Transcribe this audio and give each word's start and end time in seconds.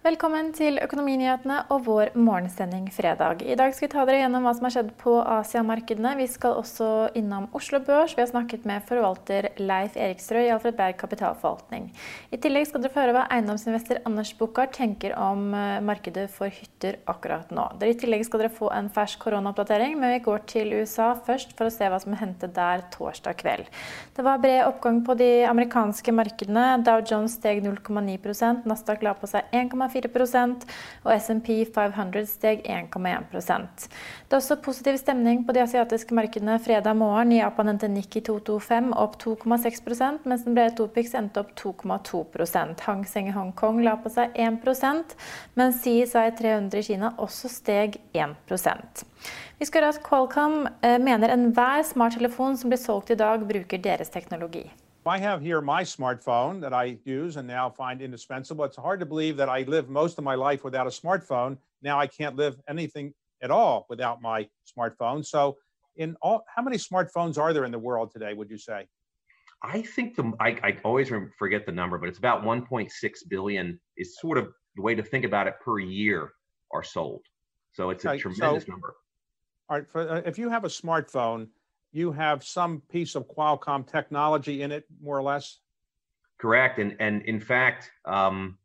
Velkommen 0.00 0.46
til 0.56 0.78
Økonominyhetene 0.80 1.58
og 1.74 1.82
vår 1.84 2.14
morgensending 2.16 2.86
fredag. 2.88 3.42
I 3.44 3.52
dag 3.52 3.74
skal 3.76 3.84
vi 3.84 3.88
ta 3.92 4.04
dere 4.08 4.22
gjennom 4.22 4.46
hva 4.46 4.54
som 4.56 4.64
har 4.64 4.72
skjedd 4.72 4.94
på 4.96 5.12
Asiamarkedene. 5.20 6.14
Vi 6.16 6.24
skal 6.32 6.54
også 6.56 6.86
innom 7.20 7.50
Oslo 7.52 7.82
Børs. 7.84 8.14
Vi 8.16 8.22
har 8.22 8.30
snakket 8.30 8.64
med 8.64 8.86
forvalter 8.88 9.50
Leif 9.60 9.98
Eriksrød 10.00 10.46
i 10.46 10.54
Alfred 10.54 10.78
Berg 10.78 10.96
kapitalforvaltning. 11.02 11.90
I 12.32 12.38
tillegg 12.40 12.70
skal 12.70 12.80
dere 12.80 12.94
få 12.94 13.02
høre 13.02 13.16
hva 13.18 13.26
eiendomsinvestor 13.36 14.00
Anders 14.08 14.30
Bukkart 14.38 14.72
tenker 14.78 15.12
om 15.20 15.52
eh, 15.52 15.82
markedet 15.84 16.24
for 16.32 16.48
hytter 16.48 16.96
akkurat 17.04 17.52
nå. 17.52 17.68
I 17.84 17.92
tillegg 18.00 18.24
skal 18.24 18.46
dere 18.46 18.54
få 18.56 18.72
en 18.72 18.88
fersk 18.96 19.20
koronaoppdatering, 19.26 19.98
men 20.00 20.14
vi 20.16 20.24
går 20.30 20.48
til 20.48 20.72
USA 20.80 21.10
først 21.28 21.52
for 21.60 21.68
å 21.68 21.76
se 21.76 21.92
hva 21.92 22.00
som 22.00 22.16
hendte 22.16 22.48
der 22.48 22.86
torsdag 22.96 23.36
kveld. 23.44 23.68
Det 24.16 24.24
var 24.24 24.40
bred 24.40 24.64
oppgang 24.64 25.04
på 25.04 25.20
de 25.20 25.30
amerikanske 25.52 26.16
markedene. 26.16 26.66
Dow 26.88 27.04
Jones 27.04 27.36
steg 27.36 27.60
0,9% 27.68 28.64
Nasdaq 28.64 29.04
la 29.04 29.12
på 29.20 29.28
seg 29.28 29.44
1,4 29.52 29.89
1,4% 29.90 30.66
og 31.04 31.12
SMP 31.16 31.50
500 31.74 32.26
steg 32.30 32.62
1,1 32.64 33.30
Det 33.30 34.32
er 34.32 34.38
også 34.38 34.56
positiv 34.62 34.98
stemning 35.00 35.44
på 35.46 35.52
de 35.56 35.62
asiatiske 35.64 36.14
markedene 36.14 36.58
fredag 36.62 36.96
morgen. 36.96 37.32
I 37.32 37.40
Japan 37.40 37.72
endte 37.74 37.88
Nikki 37.88 38.20
225 38.20 38.92
opp 38.96 39.18
2,6 39.22 40.24
mens 40.24 40.44
den 40.44 40.54
brede 40.54 40.76
Topix 40.76 41.14
endte 41.14 41.40
opp 41.40 41.54
2,2 41.58 42.80
Hang 42.86 43.04
Seng 43.06 43.28
i 43.28 43.34
Hongkong 43.34 43.82
la 43.84 43.96
på 44.00 44.10
seg 44.12 44.34
1 44.34 45.16
mens 45.54 45.82
CSI 45.82 46.30
300 46.38 46.78
i 46.78 46.82
Kina 46.82 47.14
også 47.18 47.48
steg 47.48 48.00
1% 48.14 49.06
vi 49.60 49.66
skal 49.68 49.84
høre 49.84 49.92
at 49.92 50.04
Qualcomm 50.06 50.62
eh, 50.80 50.96
mener 50.96 51.32
enhver 51.34 51.82
smarttelefon 51.84 52.56
som 52.56 52.72
blir 52.72 52.80
solgt 52.80 53.12
i 53.12 53.18
dag, 53.20 53.42
bruker 53.44 53.82
deres 53.84 54.08
teknologi. 54.08 54.64
I 55.10 55.18
have 55.18 55.42
here 55.42 55.60
my 55.60 55.82
smartphone 55.82 56.60
that 56.60 56.72
I 56.72 56.96
use 57.04 57.36
and 57.36 57.48
now 57.48 57.68
find 57.68 58.00
indispensable. 58.00 58.64
It's 58.64 58.76
hard 58.76 59.00
to 59.00 59.06
believe 59.06 59.36
that 59.38 59.48
I 59.48 59.62
lived 59.62 59.90
most 59.90 60.18
of 60.18 60.22
my 60.22 60.36
life 60.36 60.62
without 60.62 60.86
a 60.86 60.90
smartphone. 60.90 61.58
Now 61.82 61.98
I 61.98 62.06
can't 62.06 62.36
live 62.36 62.60
anything 62.68 63.12
at 63.42 63.50
all 63.50 63.86
without 63.88 64.22
my 64.22 64.48
smartphone. 64.72 65.26
So, 65.26 65.56
in 65.96 66.16
all, 66.22 66.44
how 66.54 66.62
many 66.62 66.76
smartphones 66.76 67.38
are 67.38 67.52
there 67.52 67.64
in 67.64 67.72
the 67.72 67.78
world 67.78 68.12
today? 68.12 68.34
Would 68.34 68.52
you 68.52 68.56
say? 68.56 68.86
I 69.64 69.82
think 69.82 70.14
the 70.14 70.32
I, 70.38 70.50
I 70.62 70.76
always 70.84 71.10
forget 71.36 71.66
the 71.66 71.72
number, 71.72 71.98
but 71.98 72.08
it's 72.08 72.18
about 72.18 72.44
1.6 72.44 72.88
billion. 73.28 73.80
Is 73.96 74.16
sort 74.16 74.38
of 74.38 74.52
the 74.76 74.82
way 74.82 74.94
to 74.94 75.02
think 75.02 75.24
about 75.24 75.48
it 75.48 75.54
per 75.60 75.80
year 75.80 76.30
are 76.72 76.84
sold. 76.84 77.22
So 77.72 77.90
it's 77.90 78.06
okay, 78.06 78.14
a 78.14 78.20
tremendous 78.20 78.64
so, 78.64 78.70
number. 78.70 78.94
All 79.68 79.78
right, 79.78 79.88
for, 79.88 80.08
uh, 80.08 80.22
if 80.24 80.38
you 80.38 80.48
have 80.50 80.62
a 80.62 80.68
smartphone 80.68 81.48
you 81.92 82.12
have 82.12 82.44
some 82.44 82.82
piece 82.90 83.14
of 83.14 83.26
Qualcomm 83.28 83.86
technology 83.86 84.62
in 84.62 84.72
it, 84.72 84.84
more 85.02 85.18
or 85.18 85.22
less? 85.22 85.58
Correct. 86.38 86.78
And, 86.78 86.96
and 87.00 87.22
in 87.22 87.40
fact, 87.40 87.90
um, 88.04 88.56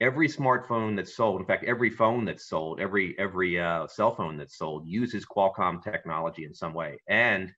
every 0.00 0.28
smartphone 0.28 0.96
that's 0.96 1.14
sold, 1.14 1.40
in 1.40 1.46
fact, 1.46 1.64
every 1.64 1.90
phone 1.90 2.24
that's 2.24 2.46
sold, 2.46 2.80
every, 2.80 3.18
every 3.18 3.58
uh, 3.58 3.86
cell 3.86 4.14
phone 4.14 4.36
that's 4.36 4.58
sold 4.58 4.86
uses 4.86 5.24
Qualcomm 5.24 5.82
technology 5.82 6.44
in 6.44 6.54
some 6.54 6.74
way. 6.74 6.98
And 7.08 7.52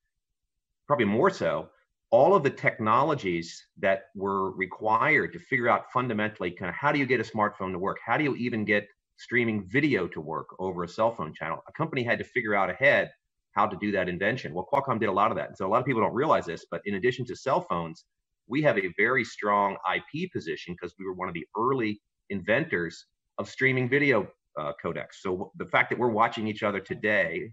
probably 0.87 1.07
more 1.07 1.31
so, 1.31 1.71
all 2.11 2.35
of 2.35 2.45
the 2.45 2.51
technologies 2.51 3.67
that 3.79 4.05
were 4.15 4.53
required 4.53 5.33
to 5.33 5.39
figure 5.39 5.69
out 5.69 5.91
fundamentally 5.93 6.51
kind 6.51 6.69
of 6.69 6.75
how 6.75 6.93
do 6.93 6.99
you 6.99 7.07
get 7.07 7.21
a 7.21 7.25
smartphone 7.25 7.73
to 7.73 7.79
work? 7.79 7.99
How 8.05 8.17
do 8.17 8.23
you 8.23 8.37
even 8.37 8.65
get 8.65 8.87
streaming 9.17 9.67
video 9.69 10.07
to 10.09 10.21
work 10.21 10.49
over 10.61 10.85
a 10.85 10.89
cell 10.89 11.11
phone 11.11 11.35
channel? 11.35 11.65
A 11.67 11.73
company 11.73 12.05
had 12.05 12.19
to 12.19 12.25
figure 12.25 12.55
out 12.55 12.71
ahead 12.71 13.11
how 13.57 13.67
to 13.67 13.77
do 13.81 13.91
that 13.91 14.09
invention. 14.09 14.53
Well, 14.53 14.69
Qualcomm 14.71 15.01
did 15.01 15.09
a 15.09 15.13
lot 15.13 15.31
of 15.31 15.37
that. 15.39 15.49
And 15.49 15.57
so 15.57 15.67
a 15.67 15.71
lot 15.71 15.81
of 15.81 15.87
people 15.87 16.03
don't 16.03 16.15
realize 16.15 16.45
this, 16.45 16.67
but 16.71 16.83
in 16.85 16.95
addition 16.95 17.25
to 17.27 17.35
cell 17.35 17.63
phones, 17.63 18.05
we 18.47 18.63
have 18.63 18.79
a 18.79 18.93
very 18.97 19.25
strong 19.25 19.77
IP 19.95 20.31
position 20.31 20.75
because 20.75 20.95
we 20.99 21.07
were 21.07 21.15
one 21.15 21.27
of 21.27 21.35
the 21.35 21.47
early 21.59 22.01
inventors 22.31 23.07
of 23.39 23.49
streaming 23.49 23.89
video 23.89 24.29
uh, 24.61 24.73
codecs. 24.83 25.17
So 25.21 25.53
the 25.57 25.67
fact 25.67 25.91
that 25.91 25.99
we're 25.99 26.09
watching 26.09 26.47
each 26.47 26.63
other 26.63 26.81
today 26.81 27.51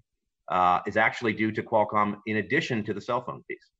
uh, 0.51 0.81
is 0.85 0.97
actually 0.97 1.33
due 1.33 1.51
to 1.53 1.63
Qualcomm 1.63 2.17
in 2.27 2.37
addition 2.37 2.83
to 2.83 2.93
the 2.93 3.01
cell 3.01 3.23
phone 3.23 3.41
piece. 3.47 3.71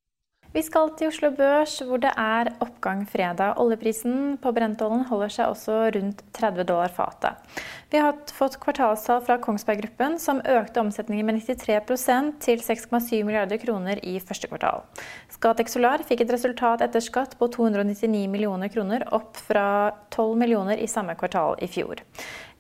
Vi 0.54 0.62
skal 0.62 0.92
til 0.94 1.10
Oslo 1.10 1.32
Børs, 1.34 1.80
hvor 1.82 1.98
det 1.98 2.12
er 2.14 2.52
oppgang 2.62 3.00
fredag. 3.10 3.56
Oljeprisen 3.58 4.36
på 4.38 4.52
Brentollen 4.54 5.02
holder 5.10 5.32
seg 5.34 5.50
også 5.50 5.78
rundt 5.96 6.22
30 6.38 6.68
dollar 6.70 6.94
fatet. 6.94 7.42
Vi 7.90 7.98
har 7.98 8.20
fått 8.30 8.60
kvartalstall 8.62 9.24
fra 9.26 9.40
Kongsberg 9.42 9.82
Gruppen, 9.82 10.20
som 10.22 10.44
økte 10.46 10.84
omsetningen 10.84 11.26
med 11.26 11.42
93% 11.42 12.38
til 12.46 12.62
6,7 12.62 13.24
milliarder 13.26 13.58
kroner 13.64 13.98
i 14.06 14.20
første 14.22 14.52
kvartal. 14.52 14.86
Scatec 15.34 15.74
Solar 15.74 16.06
fikk 16.06 16.22
et 16.22 16.36
resultat 16.38 16.86
etter 16.86 17.02
skatt 17.02 17.34
på 17.42 17.50
299 17.58 18.28
millioner 18.30 18.70
kroner, 18.70 19.08
opp 19.10 19.42
fra 19.50 19.66
12 20.14 20.38
millioner 20.38 20.78
i 20.78 20.92
samme 20.92 21.18
kvartal 21.18 21.58
i 21.66 21.72
fjor. 21.80 22.06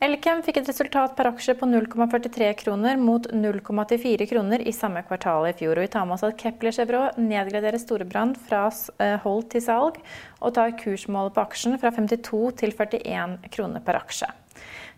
Elkem 0.03 0.41
fikk 0.43 0.57
et 0.59 0.67
resultat 0.67 1.13
per 1.15 1.29
aksje 1.29 1.53
på 1.55 1.67
0,43 1.69 2.49
kroner 2.59 2.97
mot 2.99 3.23
0,84 3.31 4.25
kroner 4.27 4.63
i 4.67 4.73
samme 4.75 4.99
kvartal 5.07 5.47
i 5.47 5.53
fjor. 5.55 5.79
Og 5.79 5.85
vi 5.85 5.91
tar 5.93 6.03
med 6.09 6.17
oss 6.17 6.25
at 6.27 6.35
Kepler 6.41 6.75
Chevrolet 6.75 7.21
nedgraderer 7.21 7.79
Storebrand 7.79 8.35
fra 8.49 8.65
eh, 8.97 9.15
hold 9.23 9.47
til 9.53 9.63
salg, 9.63 10.01
og 10.43 10.55
tar 10.57 10.75
kursmålet 10.81 11.37
på 11.37 11.45
aksjen 11.45 11.79
fra 11.79 11.93
52 11.95 12.43
til 12.59 12.75
41 12.75 13.37
kroner 13.53 13.85
per 13.85 14.01
aksje. 14.01 14.27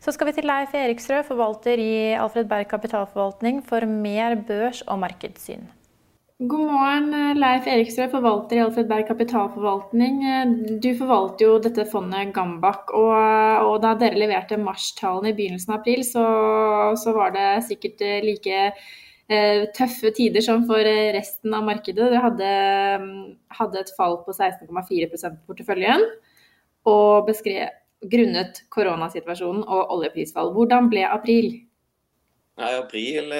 Så 0.02 0.16
skal 0.16 0.32
vi 0.32 0.38
til 0.40 0.50
Leif 0.50 0.74
Eriksrød, 0.74 1.28
forvalter 1.30 1.86
i 1.86 1.94
Alfred 2.18 2.50
Berg 2.50 2.72
kapitalforvaltning, 2.74 3.62
for 3.68 3.86
mer 3.86 4.40
børs- 4.50 4.82
og 4.90 5.04
markedssyn. 5.06 5.70
God 6.36 6.68
morgen, 6.68 7.38
Leif 7.40 7.64
Erikstrø, 7.72 8.10
forvalter 8.12 8.58
i 8.58 8.60
Alfred 8.66 8.90
Berg 8.90 9.06
kapitalforvaltning. 9.08 10.18
Du 10.84 10.90
forvalter 11.00 11.46
jo 11.46 11.54
dette 11.64 11.86
fondet 11.88 12.34
Gambak, 12.36 12.90
og, 12.92 13.14
og 13.64 13.78
da 13.86 13.94
dere 13.96 14.20
leverte 14.20 14.58
marstallene 14.60 15.32
i 15.32 15.38
begynnelsen 15.38 15.72
av 15.72 15.78
april, 15.80 16.04
så, 16.04 16.24
så 17.00 17.14
var 17.16 17.32
det 17.32 17.46
sikkert 17.70 18.04
like 18.26 18.58
eh, 18.66 19.62
tøffe 19.78 20.12
tider 20.18 20.44
som 20.44 20.66
for 20.68 20.84
resten 21.16 21.56
av 21.56 21.64
markedet. 21.70 22.04
Dere 22.04 22.26
hadde, 22.26 22.52
hadde 23.62 23.82
et 23.86 23.94
fall 23.96 24.20
på 24.28 24.36
16,4 24.36 25.08
på 25.16 25.32
porteføljen, 25.54 26.04
og 26.92 27.32
beskrev 27.32 27.72
grunnet 28.12 28.60
koronasituasjonen 28.76 29.64
og 29.64 29.96
oljeprisfall. 29.96 30.52
Hvordan 30.60 30.92
ble 30.92 31.08
april? 31.08 31.50
Nei, 32.60 32.76
april... 32.84 33.34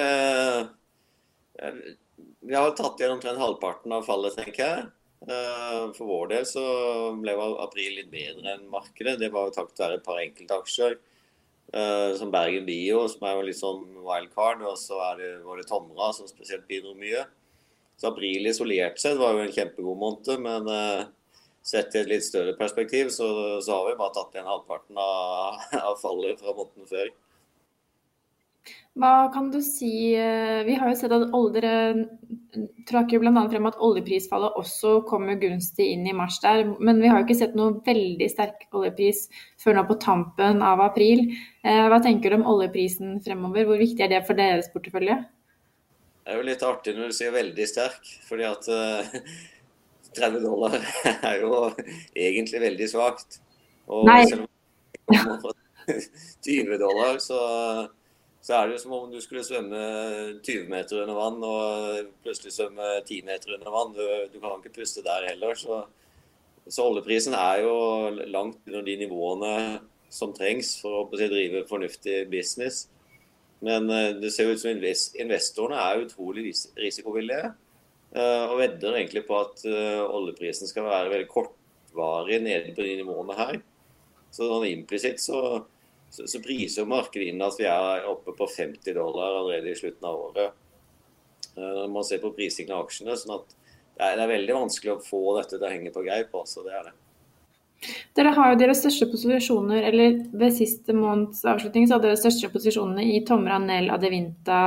Eh 1.60 2.02
vi 2.46 2.54
har 2.54 2.70
tatt 2.78 3.00
igjen 3.00 3.16
omtrent 3.16 3.42
halvparten 3.42 3.94
av 3.96 4.06
fallet, 4.06 4.36
tenker 4.38 4.62
jeg. 4.62 4.86
Eh, 5.26 5.82
for 5.96 6.06
vår 6.06 6.28
del 6.34 6.44
så 6.46 6.62
ble 7.18 7.34
april 7.64 7.96
litt 7.98 8.10
bedre 8.12 8.54
enn 8.54 8.68
markedet. 8.70 9.18
Det 9.20 9.32
var 9.34 9.48
jo 9.48 9.56
takket 9.56 9.82
være 9.82 9.98
et 10.00 10.06
par 10.06 10.22
enkeltaksjer. 10.22 10.96
aksjer. 10.96 12.16
som 12.16 12.30
Bergen 12.30 12.66
Bio, 12.66 13.08
som 13.08 13.26
er 13.26 13.34
jo 13.34 13.46
litt 13.48 13.58
sånn 13.58 13.82
wildcard. 14.04 14.62
Og 14.62 14.78
så 14.78 15.00
det, 15.18 15.32
var 15.44 15.58
det 15.58 15.66
Tomra 15.68 16.12
som 16.14 16.28
spesielt 16.30 16.66
bidro 16.68 16.94
mye. 16.94 17.26
Så 17.96 18.10
april 18.12 18.46
isolert 18.46 19.00
sett 19.00 19.18
var 19.18 19.34
jo 19.34 19.44
en 19.44 19.52
kjempegod 19.52 19.98
måned. 19.98 20.40
Men 20.40 20.68
uh, 20.68 21.06
sett 21.66 21.94
i 21.94 22.02
et 22.02 22.10
litt 22.10 22.24
større 22.24 22.54
perspektiv 22.58 23.10
så, 23.10 23.28
så, 23.60 23.72
har 23.72 23.88
vi 23.90 23.98
bare 23.98 24.14
tatt 24.14 24.36
igjen 24.36 24.50
halvparten 24.50 25.00
av, 25.02 25.62
av 25.88 25.96
fallet 26.02 26.38
fra 26.40 26.54
måneden 26.54 26.90
før. 26.90 27.10
Hva 28.96 29.28
kan 29.32 29.50
du 29.52 29.58
si 29.60 30.14
eh, 30.16 30.62
Vi 30.64 30.74
har 30.80 30.88
jo 30.88 30.96
sett 30.96 31.12
at 31.12 31.26
dere 31.52 31.72
trakk 32.88 33.12
jo 33.12 33.20
bl.a. 33.20 33.42
frem 33.52 33.66
at 33.68 33.76
oljeprisfallet 33.84 34.56
også 34.56 35.02
kommer 35.08 35.36
gunstig 35.40 35.90
inn 35.92 36.06
i 36.08 36.14
mars 36.16 36.38
der. 36.40 36.62
Men 36.80 37.02
vi 37.02 37.10
har 37.10 37.20
jo 37.20 37.26
ikke 37.26 37.36
sett 37.42 37.56
noe 37.58 37.74
veldig 37.84 38.28
sterk 38.32 38.64
oljepris 38.72 39.26
før 39.60 39.76
nå 39.76 39.82
på 39.90 39.98
tampen 40.00 40.62
av 40.64 40.80
april. 40.80 41.26
Eh, 41.60 41.82
hva 41.92 41.98
tenker 42.04 42.32
du 42.32 42.38
om 42.38 42.46
oljeprisen 42.54 43.18
fremover? 43.26 43.68
Hvor 43.68 43.82
viktig 43.82 44.06
er 44.06 44.14
det 44.14 44.22
for 44.28 44.38
deres 44.38 44.70
portefølje? 44.72 45.18
Det 46.24 46.32
er 46.32 46.40
jo 46.40 46.48
litt 46.48 46.64
artig 46.64 46.96
når 46.96 47.12
du 47.12 47.18
sier 47.18 47.36
veldig 47.36 47.68
sterk, 47.68 48.08
fordi 48.26 48.48
at 48.48 48.64
30 48.64 50.24
eh, 50.24 50.40
dollar 50.40 50.80
er 51.34 51.44
jo 51.44 51.60
egentlig 52.16 52.64
veldig 52.64 52.88
svakt. 52.94 53.42
Og 53.92 54.08
Nei. 54.08 54.22
selv 54.24 54.48
om 54.48 55.52
20 56.48 56.78
dollar, 56.86 57.20
så 57.20 57.44
så 58.46 58.54
er 58.54 58.68
det 58.68 58.76
jo 58.76 58.82
som 58.84 58.92
om 58.94 59.06
du 59.10 59.18
skulle 59.18 59.42
svømme 59.42 59.78
20 60.46 60.68
meter 60.70 61.00
under 61.02 61.16
vann 61.18 61.40
og 61.42 62.12
plutselig 62.22 62.52
svømme 62.54 62.92
10 63.00 63.24
meter 63.26 63.56
under 63.56 63.72
vann. 63.74 63.90
Du, 63.96 64.04
du 64.30 64.38
kan 64.38 64.60
ikke 64.60 64.76
puste 64.76 65.02
der 65.02 65.26
heller. 65.32 65.58
Så, 65.58 65.80
så, 66.62 66.84
oljeprisen 66.84 67.34
er 67.34 67.64
jo 67.64 67.74
langt 68.30 68.60
under 68.68 68.86
de 68.86 68.96
nivåene 69.02 69.52
som 70.14 70.34
trengs 70.36 70.76
for 70.78 71.02
å 71.02 71.18
drive 71.18 71.64
fornuftig 71.66 72.20
business. 72.30 72.84
Men 73.66 73.90
eh, 73.90 74.14
det 74.22 74.30
ser 74.30 74.52
ut 74.52 74.62
som 74.62 74.70
investorene 74.70 75.82
er 75.82 76.06
utrolig 76.06 76.52
risikovillige 76.78 77.48
eh, 77.50 78.44
og 78.46 78.60
vedder 78.60 79.00
egentlig 79.00 79.26
på 79.26 79.40
at 79.42 79.66
eh, 79.66 80.02
oljeprisen 80.06 80.70
skal 80.70 80.86
være 80.86 81.10
veldig 81.16 81.32
kortvarig 81.32 82.44
nede 82.46 82.76
på 82.76 82.86
de 82.86 83.00
nivåene 83.00 83.42
her. 83.42 83.58
Så 84.30 84.46
sånn 84.46 84.70
implisitt 84.70 85.18
så 85.24 85.64
så, 86.10 86.26
så 86.30 86.40
priser 86.42 86.88
markedet 86.88 87.30
inn 87.30 87.42
at 87.44 87.58
vi 87.60 87.66
er 87.70 88.06
oppe 88.10 88.34
på 88.36 88.48
50 88.48 88.94
dollar 88.96 89.40
allerede 89.40 89.72
i 89.72 89.78
slutten 89.78 90.08
av 90.08 90.20
året. 90.28 90.54
Eh, 91.56 91.72
når 91.80 91.88
man 91.92 92.06
ser 92.06 92.22
på 92.22 92.34
prisingen 92.36 92.76
av 92.76 92.86
aksjene. 92.86 93.16
sånn 93.16 93.38
at 93.38 93.56
det 93.96 94.04
er, 94.04 94.16
det 94.18 94.24
er, 94.26 94.32
veldig 94.34 94.56
vanskelig 94.58 94.92
å 94.92 95.02
få 95.02 95.22
dette 95.38 95.56
til 95.56 95.64
å 95.66 95.72
henge 95.72 95.92
på 95.94 96.04
greip. 96.04 96.34
Altså, 96.36 96.64
det 96.66 96.74
er 96.76 96.88
det. 96.90 96.94
Dere 98.16 98.32
har 98.36 98.52
jo 98.52 98.60
deres 98.60 98.80
største 98.82 99.08
posisjoner, 99.10 99.84
eller 99.88 100.20
ved 100.36 100.54
siste 100.56 100.94
måneds 100.96 101.42
avslutning 101.48 101.86
så 101.86 101.96
hadde 101.96 102.10
dere 102.10 102.20
største 102.20 102.50
posisjonene 102.52 103.04
i 103.12 103.20
Tomra, 103.28 103.58
Nell, 103.62 103.90
Adevinta, 103.92 104.60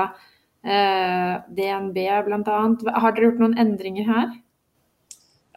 eh, 0.64 1.34
DNB 1.58 1.98
bl.a. 2.28 2.60
Har 3.02 3.16
dere 3.16 3.30
gjort 3.30 3.42
noen 3.44 3.58
endringer 3.62 4.10
her? 4.10 4.30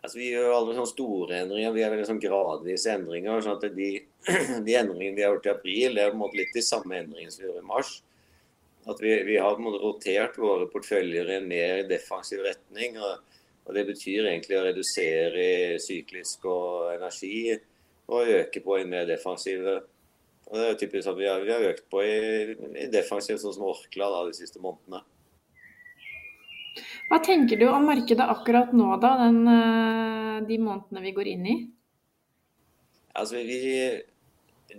Altså, 0.03 0.19
vi 0.19 0.31
gjør 0.33 0.57
aldri 0.57 0.77
sånne 0.77 0.91
store 0.91 1.37
endringer, 1.45 1.75
vi 1.77 1.83
er 1.87 1.93
veldig 1.93 2.07
sånn 2.09 2.23
gradvise 2.23 2.95
endringer. 2.97 3.43
sånn 3.45 3.59
at 3.59 3.77
de, 3.77 3.91
de, 4.67 4.79
endringene 4.79 5.19
vi 5.19 5.23
har 5.23 5.37
gjort 5.37 5.47
i 5.47 5.53
april, 5.53 5.95
det 5.95 6.03
er 6.03 6.11
på 6.11 6.19
en 6.19 6.25
måte 6.25 6.41
litt 6.41 6.57
de 6.57 6.65
samme 6.67 6.99
endringene 6.99 7.35
som 7.35 7.45
vi 7.45 7.49
gjorde 7.51 7.63
i 7.63 7.69
mars. 7.71 7.93
At 8.91 8.99
vi, 8.99 9.13
vi 9.29 9.37
har 9.39 9.55
på 9.55 9.63
en 9.63 9.69
måte 9.69 9.83
rotert 9.83 10.41
våre 10.43 10.67
porteføljer 10.73 11.31
i 11.31 11.37
en 11.39 11.47
mer 11.51 11.85
defensiv 11.91 12.43
retning. 12.43 12.99
og 12.99 13.21
og 13.63 13.75
Det 13.77 13.85
betyr 13.93 14.27
egentlig 14.27 14.59
å 14.59 14.65
redusere 14.67 15.45
syklisk 15.83 16.47
og 16.51 16.93
energi 16.97 17.53
og 18.11 18.31
øke 18.41 18.63
på 18.65 18.79
i 18.81 18.89
mer 18.89 19.07
defensive. 19.07 19.77
Og 20.51 20.59
det 20.59 20.65
er 20.69 20.81
typisk 20.81 21.13
at 21.13 21.19
vi 21.19 21.29
har, 21.31 21.45
vi 21.47 21.53
har 21.55 21.67
økt 21.71 21.87
på 21.91 22.03
i, 22.03 22.57
i 22.83 22.89
defensiv, 22.93 23.39
sånn 23.41 23.55
som 23.55 23.69
Orkla 23.71 24.11
da, 24.11 24.25
de 24.29 24.35
siste 24.37 24.61
månedene. 24.63 25.05
Hva 27.13 27.21
tenker 27.21 27.61
du 27.61 27.67
om 27.69 27.85
markedet 27.85 28.25
akkurat 28.33 28.73
nå, 28.73 28.89
da, 29.03 29.13
den, 29.21 29.43
eh, 29.53 30.41
de 30.49 30.59
månedene 30.63 31.05
vi 31.05 31.13
går 31.13 31.33
inn 31.35 31.49
i? 31.53 31.57
Altså, 33.13 33.43
vi, 33.45 33.59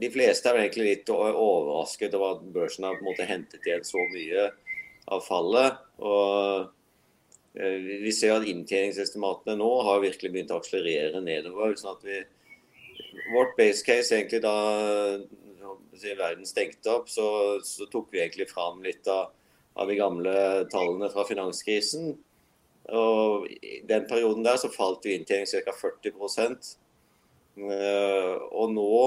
de 0.01 0.09
fleste 0.09 0.49
er 0.49 0.63
egentlig 0.63 0.87
litt 0.87 1.11
overrasket 1.13 2.17
over 2.17 2.39
at 2.39 2.47
børsen 2.55 2.89
har 2.89 2.97
på 2.97 3.05
en 3.05 3.11
måte 3.11 3.29
hentet 3.29 3.69
igjen 3.69 3.85
så 3.85 4.01
mye 4.15 4.47
av 5.13 5.21
fallet. 5.27 5.83
og 6.01 6.71
Eh, 7.53 8.01
vi 8.01 8.11
ser 8.11 8.33
at 8.33 8.47
inntjeningsestimatene 8.49 9.53
nå 9.59 9.69
har 9.85 10.01
virkelig 10.01 10.31
begynt 10.33 10.53
å 10.53 10.57
akselerere 10.57 11.21
nedover. 11.21 11.75
sånn 11.77 11.97
at 11.97 12.07
vi, 12.07 12.23
Vårt 13.33 13.53
base 13.57 13.85
case 13.85 14.15
egentlig 14.15 14.41
da 14.41 15.19
verden 16.17 16.45
stengte 16.45 16.89
opp, 16.91 17.09
så, 17.09 17.59
så 17.63 17.85
tok 17.89 18.09
vi 18.11 18.21
egentlig 18.21 18.47
fram 18.49 18.81
litt 18.83 19.07
av, 19.07 19.31
av, 19.75 19.87
de 19.89 19.97
gamle 19.99 20.35
tallene 20.71 21.09
fra 21.13 21.25
finanskrisen. 21.27 22.13
Og 22.93 23.47
I 23.49 23.81
den 23.87 24.07
perioden 24.09 24.43
der 24.45 24.59
så 24.59 24.71
falt 24.71 25.05
jo 25.05 25.13
inntjening 25.13 25.47
ca. 25.47 25.75
40 25.79 26.11
eh, 27.63 28.33
Og 28.51 28.73
nå 28.75 28.97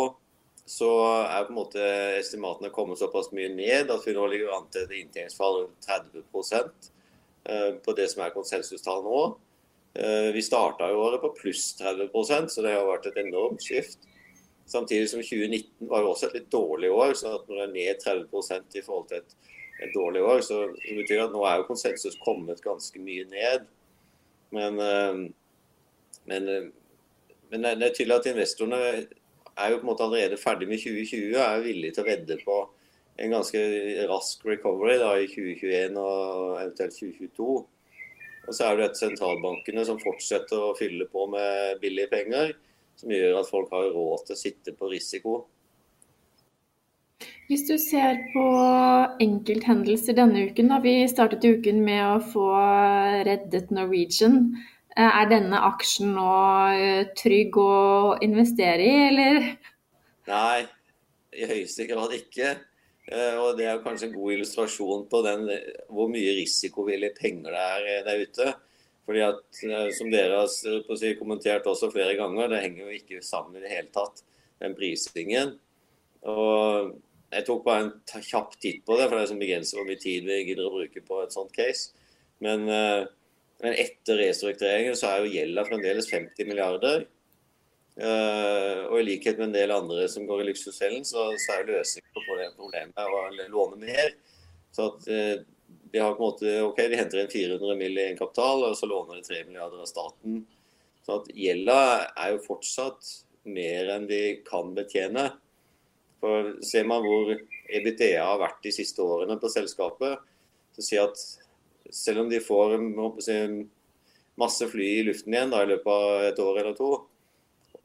så 0.67 0.91
er 1.23 1.45
på 1.47 1.53
en 1.53 1.61
måte 1.61 1.83
estimatene 2.19 2.73
kommet 2.75 2.99
såpass 2.99 3.31
mye 3.37 3.53
ned 3.55 3.93
at 3.93 4.07
vi 4.07 4.17
nå 4.17 4.25
ligger 4.33 4.55
an 4.57 4.67
til 4.73 4.83
et 4.83 4.97
inntjeningsfall 4.99 5.61
rundt 5.61 5.87
30 5.87 6.25
Eh, 7.49 7.73
på 7.85 7.93
det 7.93 8.09
som 8.11 8.25
er 8.25 8.35
konsensustall 8.35 9.05
nå. 9.07 9.21
Eh, 9.95 10.33
vi 10.35 10.43
starta 10.43 10.89
året 10.93 11.23
på 11.23 11.35
pluss 11.39 11.69
30% 11.79 12.51
så 12.51 12.65
det 12.65 12.75
har 12.75 12.89
vært 12.89 13.07
et 13.13 13.21
enormt 13.23 13.63
skift. 13.63 14.09
Samtidig 14.67 15.13
som 15.13 15.23
2019 15.23 15.87
var 15.93 16.03
jo 16.03 16.11
også 16.11 16.27
et 16.27 16.41
litt 16.41 16.49
dårlig 16.51 16.91
år. 16.91 17.15
så 17.15 17.37
at 17.37 17.47
når 17.47 17.57
det 17.57 17.67
er 17.67 17.77
ned 17.77 18.03
30% 18.03 18.79
i 18.81 18.83
forhold 18.83 19.09
til 19.09 19.23
et, 19.23 19.37
et 19.83 19.93
dårlig 19.95 20.23
år, 20.25 20.41
så 20.45 20.63
det 20.73 20.97
betyr 20.97 21.27
at 21.27 21.35
nå 21.35 21.43
er 21.45 21.61
jo 21.61 21.69
konsensus 21.69 22.17
kommet 22.23 22.63
ganske 22.65 23.01
mye 23.03 23.27
ned. 23.29 23.67
Men, 24.57 24.81
eh, 24.81 25.21
men, 26.31 26.51
men 27.51 27.67
det 27.67 27.91
er 27.91 27.95
tydelig 27.97 28.21
at 28.21 28.31
investorene 28.33 28.81
er 29.57 29.73
jo 29.73 29.79
på 29.81 29.87
en 29.87 29.91
måte 29.91 30.05
allerede 30.07 30.41
ferdig 30.41 30.69
med 30.69 30.81
2020 30.83 31.37
og 31.37 31.43
er 31.45 31.65
villige 31.65 31.97
til 31.97 32.05
å 32.05 32.09
vedde 32.11 32.39
på 32.45 32.59
en 33.17 33.33
ganske 33.33 33.63
rask 34.11 34.45
recovery 34.45 34.99
da, 35.01 35.15
i 35.17 35.29
2021 35.31 35.97
og 36.01 36.59
eventuelt 36.61 36.99
2022. 36.99 37.57
Og 38.47 38.55
så 38.55 38.69
er 38.69 38.79
det 38.79 38.91
sentralbankene 38.99 39.85
som 39.89 40.01
fortsetter 40.01 40.61
å 40.61 40.75
fylle 40.79 41.09
på 41.11 41.25
med 41.33 41.81
billige 41.83 42.13
penger, 42.13 42.53
som 42.97 43.13
gjør 43.13 43.41
at 43.41 43.49
folk 43.49 43.73
har 43.73 43.89
råd 43.95 44.27
til 44.27 44.37
å 44.37 44.41
sitte 44.41 44.75
på 44.77 44.91
risiko. 44.93 45.39
Hvis 47.47 47.63
du 47.69 47.77
ser 47.79 48.17
på 48.33 48.45
enkelthendelser 49.23 50.17
denne 50.19 50.49
uken, 50.49 50.71
da. 50.73 50.81
Vi 50.83 50.99
startet 51.07 51.45
uken 51.47 51.79
med 51.87 52.03
å 52.03 52.17
få 52.33 52.47
reddet 53.29 53.71
Norwegian. 53.75 54.57
Er 54.99 55.29
denne 55.31 55.61
aksjen 55.69 56.15
nå 56.17 56.31
eh, 56.75 57.11
trygg 57.15 57.59
å 57.61 58.17
investere 58.25 58.83
i, 58.83 58.97
eller? 59.13 59.39
Nei, 60.27 60.65
i 61.37 61.47
høyeste 61.47 61.87
grad 61.87 62.17
ikke. 62.17 62.57
Eh, 63.07 63.39
og 63.39 63.55
Det 63.61 63.69
er 63.71 63.83
kanskje 63.85 64.09
en 64.09 64.17
god 64.17 64.35
illustrasjon 64.35 65.07
på 65.13 65.23
den, 65.29 65.47
hvor 65.93 66.11
mye 66.11 66.35
risikovillige 66.41 67.15
penger 67.21 67.55
det 67.55 67.65
er 67.77 67.91
eh, 67.93 68.05
der 68.09 68.25
ute. 68.27 68.49
Fordi 69.07 69.23
at, 69.23 69.45
eh, 69.63 69.91
Som 69.95 70.11
dere 70.11 70.41
har 70.41 70.51
si, 70.51 71.15
kommentert 71.15 71.69
også 71.71 71.93
flere 71.95 72.19
ganger, 72.19 72.51
det 72.51 72.65
henger 72.65 72.89
jo 72.89 72.99
ikke 72.99 73.23
sammen 73.23 73.61
i 73.61 73.67
det 73.69 73.75
hele 73.77 73.93
tatt, 73.95 74.25
den 74.59 74.75
prisingen. 74.75 75.61
Og 76.27 76.97
Jeg 77.33 77.47
tok 77.49 77.65
bare 77.67 77.87
en 77.87 78.23
kjapp 78.23 78.55
titt 78.63 78.85
på 78.87 78.97
det, 78.99 79.09
for 79.09 79.17
det 79.17 79.25
er 79.25 79.31
som 79.33 79.41
begrenser 79.43 79.79
hvor 79.79 79.89
mye 79.89 80.01
tid 80.01 80.29
vi 80.29 80.43
gidder 80.47 80.69
å 80.69 80.75
bruke 80.77 81.03
på 81.05 81.21
et 81.25 81.35
sånt 81.35 81.53
case. 81.57 81.91
Men, 82.45 82.69
men 82.69 83.75
etter 83.75 84.21
restruktureringen 84.21 84.95
så 84.99 85.11
er 85.11 85.25
jo 85.25 85.33
gjelda 85.35 85.65
fremdeles 85.67 86.11
50 86.13 86.47
milliarder. 86.47 87.07
Uh, 87.97 88.85
og 88.91 88.99
i 89.01 89.05
likhet 89.07 89.39
med 89.39 89.49
en 89.49 89.55
del 89.55 89.71
andre 89.73 90.05
som 90.13 90.27
går 90.29 90.43
i 90.43 90.51
luksusfellen, 90.51 91.05
så, 91.09 91.31
så 91.41 91.55
er 91.55 91.71
løsningen 91.71 92.27
på 92.27 92.35
det 92.37 92.51
problemet 92.59 92.99
å 93.01 93.23
låne 93.55 93.79
mer. 93.81 94.11
Så 94.77 94.91
at 94.91 95.07
uh, 95.09 95.39
de 95.95 96.03
har 96.03 96.13
på 96.13 96.21
en 96.21 96.27
måte, 96.27 96.59
ok, 96.67 96.83
de 96.93 96.99
henter 97.01 97.23
inn 97.23 97.33
400 97.33 97.79
mill. 97.81 97.97
i 97.97 98.05
egenkapital, 98.05 98.67
og 98.69 98.77
så 98.77 98.89
låner 98.91 99.17
de 99.17 99.25
3 99.25 99.41
milliarder 99.49 99.81
av 99.81 99.89
staten. 99.89 100.43
Så 101.07 101.23
at 101.23 101.33
gjelda 101.33 101.79
er 102.11 102.35
jo 102.35 102.45
fortsatt 102.45 103.15
mer 103.49 103.89
enn 103.95 104.09
de 104.11 104.21
kan 104.45 104.75
betjene. 104.77 105.31
For 106.23 106.55
Ser 106.65 106.87
man 106.89 107.05
hvor 107.05 107.33
EBTA 107.35 108.23
har 108.23 108.41
vært 108.41 108.63
de 108.65 108.73
siste 108.75 109.05
årene 109.05 109.37
på 109.41 109.51
selskapet, 109.53 110.23
så 110.77 110.85
sier 110.85 111.11
at 111.11 111.21
selv 111.95 112.25
om 112.25 112.31
de 112.31 112.43
får 112.43 112.77
masse 114.41 114.69
fly 114.69 114.89
i 114.99 115.05
luften 115.07 115.35
igjen 115.35 115.53
da, 115.53 115.63
i 115.63 115.71
løpet 115.71 115.93
av 115.93 116.25
et 116.31 116.41
år 116.43 116.61
eller 116.63 116.77
to, 116.77 116.91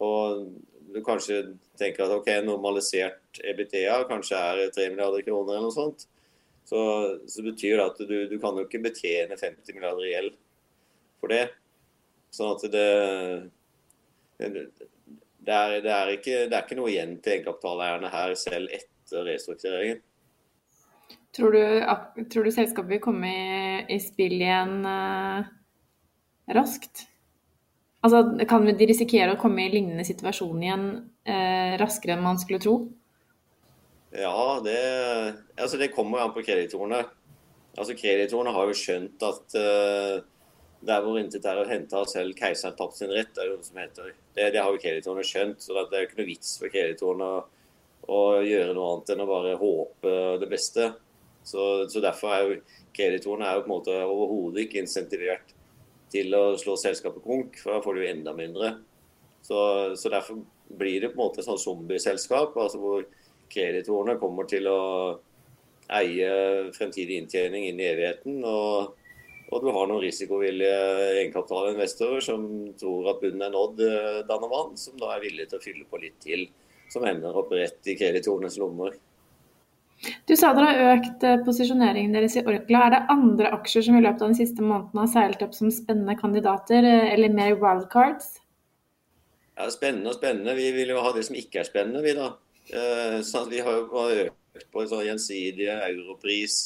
og 0.01 0.47
du 0.91 0.99
kanskje 1.05 1.41
tenker 1.79 2.05
at 2.05 2.15
ok, 2.15 2.29
normalisert 2.45 3.39
EBTA 3.47 4.01
kanskje 4.09 4.39
er 4.39 4.63
3 4.75 4.89
milliarder 4.91 5.23
kroner 5.25 5.55
eller 5.55 5.69
noe 5.69 5.75
sånt, 5.75 6.07
så, 6.67 6.81
så 7.27 7.43
betyr 7.45 7.77
det 7.79 7.85
at 7.85 8.01
du, 8.07 8.15
du, 8.31 8.37
kan 8.41 8.57
jo 8.57 8.65
ikke 8.67 8.83
betjene 8.83 9.37
50 9.39 9.75
milliarder 9.75 10.07
gjeld 10.07 10.35
for 11.21 11.31
det. 11.31 11.45
Sånn 12.31 12.53
at 12.55 12.65
det, 12.71 12.89
det, 14.39 14.65
det, 15.41 15.53
er, 15.53 15.75
det, 15.81 15.91
er 15.91 16.13
ikke, 16.15 16.37
det 16.49 16.57
er 16.57 16.65
ikke 16.65 16.77
noe 16.79 16.91
igjen 16.91 17.17
til 17.19 17.37
egenkapitaleierne 17.37 18.11
her 18.13 18.33
selv 18.39 18.71
etter 18.77 19.25
restruktureringen. 19.27 20.01
Tror 21.35 21.55
du, 21.55 21.61
tror 22.31 22.43
du 22.43 22.51
selskapet 22.51 22.91
vil 22.91 23.03
komme 23.03 23.29
i, 23.31 23.53
i 23.95 23.99
spill 24.03 24.35
igjen 24.37 24.81
uh, 24.83 25.47
raskt? 26.51 27.05
Altså, 28.01 28.23
kan 28.49 28.65
de 28.65 28.89
risikere 28.89 29.35
å 29.35 29.39
komme 29.39 29.63
i 29.63 29.71
lignende 29.71 30.03
situasjon 30.07 30.63
igjen 30.65 30.85
eh, 31.29 31.75
raskere 31.77 32.15
enn 32.15 32.23
man 32.25 32.39
skulle 32.41 32.57
tro? 32.63 32.73
Ja, 34.09 34.57
det, 34.65 34.77
altså 35.55 35.77
det 35.77 35.91
kommer 35.93 36.23
an 36.23 36.33
på 36.33 36.41
kreditorene. 36.43 37.03
Altså 37.77 37.93
Kreditorene 37.95 38.51
har 38.51 38.67
jo 38.67 38.75
skjønt 38.75 39.21
at 39.23 39.55
uh, 39.55 40.17
der 40.81 41.03
hvor 41.05 41.19
intet 41.19 41.45
er 41.45 41.61
å 41.61 41.67
hente, 41.69 41.93
har 41.93 42.09
selv 42.09 42.35
keiseren 42.37 42.75
tapt 42.77 42.97
sin 42.97 43.11
rett. 43.13 43.37
Er 43.37 43.51
jo 43.51 43.57
noe 43.59 43.67
som 43.67 43.79
heter. 43.81 44.13
Det, 44.33 44.49
det 44.55 44.61
har 44.61 44.73
jo 44.73 44.81
kreditorene 44.81 45.25
skjønt. 45.27 45.61
så 45.61 45.75
Det 45.77 45.97
er 45.97 46.03
jo 46.03 46.09
ikke 46.09 46.21
noe 46.21 46.29
vits 46.31 46.53
for 46.57 46.73
kreditorene 46.73 47.27
å, 47.27 47.39
å, 48.07 48.19
gjøre 48.45 48.75
noe 48.77 48.91
annet 48.95 49.13
enn 49.13 49.23
å 49.23 49.29
bare 49.29 49.57
håpe 49.61 50.13
det 50.41 50.49
beste. 50.51 50.91
Så, 51.45 51.67
så 51.89 52.03
Derfor 52.03 52.33
er 52.33 52.45
jo 52.45 52.59
kreditorene 52.97 53.47
er 53.47 53.59
jo 53.59 53.65
på 53.65 53.69
en 53.69 53.75
måte 53.75 53.97
overhodet 54.05 54.65
ikke 54.65 54.81
insentivert 54.81 55.53
til 56.11 56.33
å 56.35 56.43
slå 56.59 56.75
selskapet 56.79 57.23
konk, 57.23 57.59
for 57.61 57.75
da 57.75 57.83
får 57.85 57.97
du 57.97 58.07
enda 58.07 58.33
mindre. 58.35 58.73
Så, 59.45 59.59
så 59.97 60.11
derfor 60.11 60.41
blir 60.77 61.01
det 61.01 61.13
på 61.13 61.19
en 61.19 61.23
måte 61.23 61.41
et 61.41 61.47
sånn 61.47 61.61
zombieselskap, 61.61 62.57
altså 62.59 62.81
hvor 62.81 63.05
kreditorene 63.51 64.17
kommer 64.19 64.49
til 64.49 64.67
å 64.71 64.81
eie 65.91 66.31
fremtidig 66.75 67.19
inntjening 67.21 67.67
inn 67.69 67.79
i 67.81 67.87
evigheten. 67.89 68.41
Og, 68.47 68.97
og 69.51 69.63
du 69.63 69.69
har 69.75 69.87
noen 69.89 70.03
risikovillige 70.03 70.81
egenkapitalinvestorer 71.19 72.23
som 72.23 72.47
tror 72.79 73.11
at 73.11 73.21
bunnen 73.23 73.43
er 73.45 73.53
nådd 73.53 73.77
Danavan, 73.83 74.27
danner 74.29 74.51
vann, 74.51 74.75
som 74.79 74.95
da 74.99 75.13
er 75.15 75.23
villige 75.25 75.51
til 75.51 75.59
å 75.59 75.65
fylle 75.65 75.87
på 75.91 75.99
litt 75.99 76.19
til, 76.23 76.45
som 76.91 77.05
ender 77.07 77.35
opp 77.35 77.51
rett 77.55 77.91
i 77.91 77.97
kreditorenes 77.99 78.55
lommer. 78.61 78.95
Du 80.25 80.33
sa 80.37 80.49
dere 80.55 80.69
har 80.69 80.95
økt 80.95 81.23
eh, 81.27 81.41
posisjoneringen 81.45 82.15
deres 82.15 82.35
i 82.39 82.41
Orkla. 82.41 82.85
Er 82.87 82.93
det 82.95 83.01
andre 83.13 83.51
aksjer 83.57 83.85
som 83.85 83.97
i 83.97 84.01
løpet 84.01 84.23
av 84.23 84.31
den 84.31 84.39
siste 84.39 84.63
måneden 84.65 85.01
har 85.03 85.11
seilt 85.11 85.43
opp 85.45 85.53
som 85.53 85.69
spennende 85.73 86.15
kandidater, 86.17 86.87
eh, 86.87 87.11
eller 87.13 87.33
mer 87.35 87.53
wildcards? 87.61 88.39
Ja, 89.59 89.67
Spennende 89.69 90.09
og 90.09 90.17
spennende. 90.17 90.55
Vi 90.57 90.71
vil 90.73 90.95
jo 90.95 91.03
ha 91.05 91.11
det 91.13 91.27
som 91.27 91.37
ikke 91.37 91.61
er 91.61 91.69
spennende, 91.69 92.01
vi 92.01 92.15
da. 92.17 92.31
Eh, 92.71 93.19
så 93.27 93.43
vi 93.51 93.61
har 93.61 93.77
jo 93.77 94.05
økt 94.25 94.67
på 94.73 94.81
en 94.81 94.89
sånn 94.89 95.05
gjensidige 95.05 95.77
europris. 95.91 96.61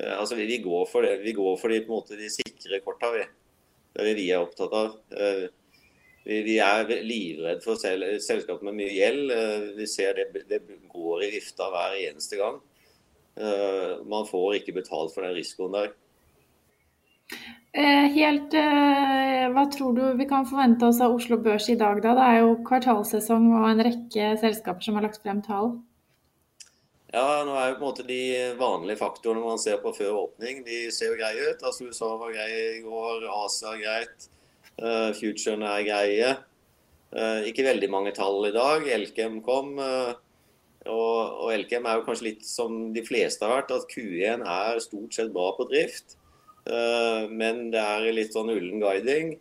Altså, 0.00 0.34
vi, 0.34 0.58
går 0.58 0.86
for 0.90 1.06
det. 1.06 1.20
Vi 1.22 1.32
går 1.36 1.58
for 1.60 1.70
de, 1.70 1.84
måte, 1.86 2.18
de 2.18 2.30
sikre 2.32 2.80
korta, 2.82 3.12
vi. 3.14 3.26
Det 3.94 4.02
er 4.02 4.08
det 4.10 4.16
vi 4.18 4.30
er 4.34 4.42
opptatt 4.42 4.72
av. 4.74 4.96
vi, 6.24 6.40
vi 6.42 6.56
er 6.58 6.88
livredde 7.06 7.62
for 7.62 7.78
sel 7.78 8.02
selskaper 8.18 8.66
med 8.66 8.80
mye 8.80 8.94
gjeld. 8.94 9.30
Vi 9.78 9.86
ser 9.90 10.18
det, 10.18 10.46
det 10.50 10.64
går 10.90 11.26
i 11.26 11.34
vifta 11.36 11.70
hver 11.70 11.94
eneste 12.00 12.40
gang. 12.40 12.58
Man 14.10 14.26
får 14.26 14.60
ikke 14.60 14.80
betalt 14.80 15.14
for 15.14 15.26
den 15.26 15.36
risikoen 15.38 15.78
der. 15.78 15.94
Helt, 18.14 18.54
Hva 19.54 19.64
tror 19.72 19.94
du 19.96 20.02
vi 20.18 20.26
kan 20.30 20.46
forvente 20.46 20.86
oss 20.86 21.00
av 21.02 21.14
Oslo 21.14 21.38
Børs 21.42 21.66
i 21.70 21.78
dag? 21.78 22.02
da? 22.02 22.14
Det 22.18 22.26
er 22.28 22.38
jo 22.42 22.52
kvartalssesong 22.66 23.48
og 23.54 23.66
en 23.70 23.82
rekke 23.86 24.34
selskaper 24.42 24.86
som 24.86 24.98
har 24.98 25.06
lagt 25.06 25.22
frem 25.22 25.42
tall. 25.42 25.76
Ja, 27.14 27.44
nå 27.46 27.52
er 27.54 27.68
jo 27.70 27.76
på 27.78 27.84
en 27.84 27.90
måte 27.92 28.06
De 28.08 28.22
vanlige 28.58 28.98
faktorene 28.98 29.44
man 29.44 29.60
ser 29.62 29.78
på 29.82 29.92
før 29.94 30.16
åpning, 30.24 30.64
de 30.66 30.88
ser 30.94 31.12
jo 31.12 31.18
greie 31.20 31.52
ut. 31.52 31.62
Altså 31.62 31.86
USA 31.86 32.08
var 32.18 32.34
grei 32.34 32.48
i 32.80 32.82
går, 32.82 33.28
Asia 33.30 33.76
er 33.76 33.82
greit, 33.84 34.26
uh, 34.82 35.12
futurene 35.14 35.70
er 35.70 35.86
greie. 35.86 36.32
Uh, 37.14 37.46
ikke 37.46 37.68
veldig 37.68 37.90
mange 37.92 38.14
tall 38.16 38.48
i 38.48 38.54
dag. 38.54 38.88
Elkem 38.96 39.38
kom. 39.46 39.76
Uh, 39.78 40.16
og, 40.90 41.20
og, 41.44 41.48
Elkem 41.54 41.86
er 41.86 42.00
jo 42.00 42.06
kanskje 42.08 42.32
litt 42.32 42.44
som 42.48 42.90
de 42.96 43.06
fleste 43.06 43.46
har 43.46 43.60
vært, 43.60 43.70
at 43.72 43.86
Q1 43.94 44.42
er 44.42 44.82
stort 44.82 45.14
sett 45.14 45.30
bra 45.36 45.52
på 45.54 45.68
drift. 45.70 46.18
Uh, 46.66 47.30
men 47.30 47.68
det 47.70 47.80
er 47.80 48.10
litt 48.16 48.34
sånn 48.34 48.50
ullen 48.50 48.82
guiding. 48.82 49.36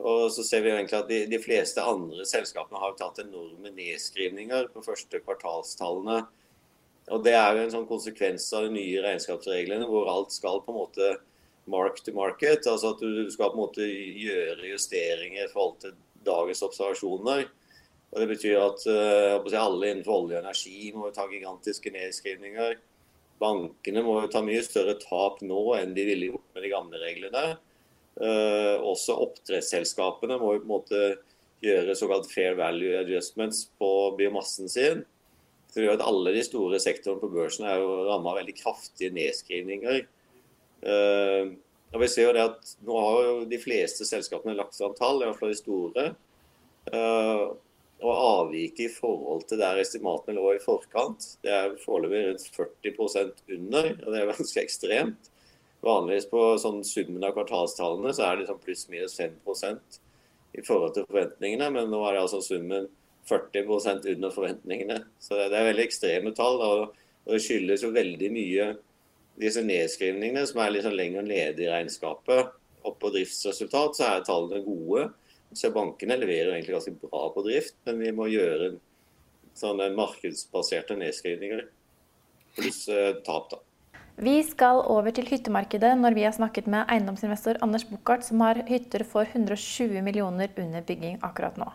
Og 0.00 0.28
så 0.32 0.46
ser 0.46 0.62
vi 0.62 0.70
jo 0.70 0.78
egentlig 0.78 1.00
at 1.02 1.10
de, 1.10 1.24
de 1.28 1.42
fleste 1.42 1.82
andre 1.82 2.22
selskapene 2.28 2.78
har 2.80 2.94
tatt 2.96 3.18
enorme 3.24 3.74
nedskrivninger 3.74 4.70
på 4.70 4.86
første 4.86 5.18
kvartalstallene. 5.26 6.22
Og 7.10 7.24
Det 7.24 7.34
er 7.34 7.56
jo 7.56 7.64
en 7.64 7.72
sånn 7.72 7.88
konsekvens 7.88 8.46
av 8.54 8.66
de 8.66 8.74
nye 8.76 9.02
regnskapsreglene, 9.02 9.86
hvor 9.90 10.08
alt 10.12 10.34
skal 10.34 10.62
på 10.62 10.72
en 10.72 10.78
måte 10.78 11.08
mark 11.70 12.02
to 12.04 12.12
market. 12.14 12.66
altså 12.66 12.94
At 12.94 13.00
du 13.02 13.30
skal 13.30 13.50
på 13.50 13.58
en 13.58 13.64
måte 13.64 13.86
gjøre 13.86 14.70
justeringer 14.70 15.46
i 15.46 15.52
forhold 15.52 15.80
til 15.82 15.96
dagens 16.26 16.62
observasjoner. 16.66 17.48
Og 18.10 18.20
Det 18.20 18.28
betyr 18.28 18.58
at 18.58 18.86
uh, 18.90 19.62
alle 19.62 19.90
innenfor 19.90 20.24
olje 20.24 20.38
og 20.38 20.44
energi 20.44 20.92
må 20.94 21.10
ta 21.14 21.28
gigantiske 21.30 21.92
nedskrivninger. 21.94 22.78
Bankene 23.40 24.02
må 24.04 24.18
ta 24.28 24.42
mye 24.44 24.62
større 24.66 24.96
tap 25.00 25.40
nå 25.46 25.60
enn 25.78 25.94
de 25.96 26.06
ville 26.08 26.32
gjort 26.32 26.48
med 26.54 26.66
de 26.66 26.72
gamle 26.72 27.02
reglene. 27.02 27.44
Uh, 28.20 28.76
også 28.82 29.16
oppdrettsselskapene 29.26 30.38
må 30.40 30.56
på 30.56 30.62
en 30.64 30.72
måte 30.74 31.04
gjøre 31.64 31.94
såkalt 31.96 32.28
fair 32.32 32.56
value 32.58 32.98
adjustments 32.98 33.68
på 33.78 33.90
biomassen 34.18 34.68
sin. 34.68 35.04
Det 35.74 35.84
gjør 35.84 35.98
at 35.98 36.06
alle 36.06 36.34
de 36.34 36.44
store 36.46 36.80
sektorene 36.82 37.22
på 37.22 37.30
børsen 37.32 37.66
er 37.68 37.80
jo 37.82 38.04
ramma 38.08 38.32
av 38.32 38.40
veldig 38.40 38.56
kraftige 38.58 39.14
nedskrivninger. 39.14 40.04
Uh, 40.80 41.56
og 41.90 42.04
vi 42.04 42.08
ser 42.08 42.28
jo 42.28 42.34
det 42.36 42.44
at 42.46 42.70
Nå 42.86 43.00
har 43.04 43.18
jo 43.26 43.32
de 43.50 43.58
fleste 43.60 44.06
selskapene 44.08 44.54
lagt 44.56 44.78
fram 44.78 44.94
tall, 44.98 45.20
iallfall 45.24 45.52
de 45.52 45.58
store. 45.58 46.06
Uh, 46.90 47.50
og 48.00 48.16
avviket 48.16 48.86
i 48.86 48.92
forhold 48.92 49.44
til 49.48 49.60
der 49.60 49.80
estimatene 49.82 50.38
lå 50.38 50.54
i 50.56 50.62
forkant, 50.62 51.34
det 51.44 51.52
er 51.52 51.74
foreløpig 51.82 52.22
rundt 52.30 52.46
40% 52.56 53.42
under. 53.56 53.90
og 53.92 54.06
Det 54.06 54.20
er 54.20 54.30
ganske 54.30 54.62
ekstremt. 54.62 55.28
Vanligvis 55.84 56.28
på 56.28 56.40
sånn 56.60 56.80
summen 56.84 57.24
av 57.24 57.34
kvartalstallene 57.36 58.12
så 58.16 58.26
er 58.26 58.36
det 58.36 58.44
liksom 58.44 58.62
pluss-minus 58.64 59.16
5% 59.20 60.00
i 60.60 60.64
forhold 60.66 60.96
til 60.96 61.06
forventningene, 61.08 61.70
men 61.72 61.92
nå 61.92 62.00
er 62.04 62.16
det 62.16 62.24
altså 62.24 62.40
summen 62.44 62.88
40% 63.28 64.06
under 64.14 64.32
forventningene. 64.34 65.02
Så 65.22 65.36
det 65.38 65.50
er 65.56 65.68
veldig 65.70 65.86
ekstreme 65.86 66.34
tall. 66.36 66.60
Og, 66.64 66.96
det 67.30 67.42
skyldes 67.44 67.84
jo 67.84 67.92
veldig 67.94 68.30
mye 68.32 68.64
disse 69.40 69.62
nedskrivningene 69.62 70.42
som 70.48 70.62
er 70.64 70.80
sånn 70.82 70.96
lenger 70.96 71.26
nede 71.26 71.62
i 71.62 71.68
regnskapet. 71.70 72.54
Og 72.80 72.96
på 72.98 73.10
driftsresultat 73.14 73.98
så 73.98 74.06
er 74.08 74.24
tallene 74.26 74.62
gode. 74.64 75.10
Så 75.52 75.72
bankene 75.74 76.16
leverer 76.18 76.54
egentlig 76.54 76.76
ganske 76.76 76.94
bra 77.02 77.26
på 77.34 77.44
drift, 77.44 77.76
men 77.86 78.00
vi 78.02 78.12
må 78.14 78.28
gjøre 78.30 78.72
sånne 79.58 79.90
markedsbaserte 79.96 80.96
nedskrivninger. 80.98 81.64
Pluss 82.56 82.86
eh, 82.90 83.18
tap, 83.26 83.50
da. 83.52 83.60
Vi 84.20 84.34
skal 84.44 84.82
over 84.92 85.14
til 85.16 85.28
hyttemarkedet 85.30 85.94
når 85.96 86.16
vi 86.16 86.24
har 86.26 86.34
snakket 86.36 86.66
med 86.70 86.88
eiendomsinvestor 86.92 87.60
Anders 87.64 87.86
Buchardt, 87.88 88.26
som 88.26 88.42
har 88.44 88.60
hytter 88.68 89.04
for 89.08 89.24
120 89.24 90.02
millioner 90.04 90.52
under 90.60 90.84
bygging 90.84 91.16
akkurat 91.24 91.56
nå. 91.60 91.70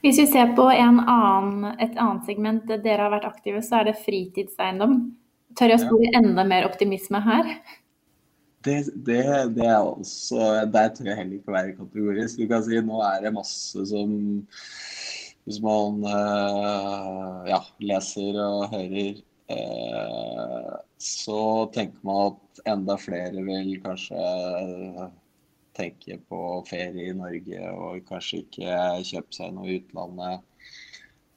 Hvis 0.00 0.18
vi 0.18 0.26
ser 0.30 0.54
på 0.56 0.64
annen, 0.72 1.74
et 1.76 1.98
annet 2.00 2.28
segment 2.28 2.64
der 2.68 2.80
dere 2.80 3.04
har 3.04 3.12
vært 3.12 3.28
aktive, 3.28 3.60
så 3.64 3.80
er 3.80 3.90
det 3.90 4.00
fritidseiendom. 4.00 4.96
Tør 5.58 5.74
jeg 5.74 5.80
å 5.80 5.82
spore 5.82 6.12
enda 6.16 6.44
mer 6.46 6.68
optimisme 6.68 7.20
her? 7.24 7.50
Det, 8.64 8.76
det, 9.06 9.22
det, 9.56 9.64
er 9.64 9.78
også 9.80 10.66
Der 10.68 10.90
tør 10.92 11.06
jeg 11.08 11.16
heller 11.16 11.38
ikke 11.38 11.54
være 11.54 11.76
kategorisk. 11.78 12.40
Du 12.40 12.48
kan 12.50 12.64
si 12.64 12.80
Nå 12.84 13.00
er 13.06 13.22
det 13.24 13.32
masse 13.32 13.86
som 13.88 14.10
Hvis 15.48 15.60
man 15.64 16.04
uh, 16.04 17.40
ja, 17.48 17.62
leser 17.80 18.36
og 18.44 18.74
hører, 18.74 19.22
uh, 19.48 20.74
så 21.00 21.40
tenker 21.74 22.04
man 22.04 22.34
at 22.34 22.62
enda 22.68 22.96
flere 23.00 23.40
vil 23.46 23.72
kanskje 23.82 24.20
tenke 25.80 26.20
på 26.30 26.44
ferie 26.68 27.10
i 27.10 27.16
Norge 27.16 27.72
og 27.72 28.06
kanskje 28.08 28.44
ikke 28.44 28.78
kjøpe 29.08 29.36
seg 29.36 29.56
noe 29.56 29.68
i 29.68 29.80
utlandet. 29.80 30.46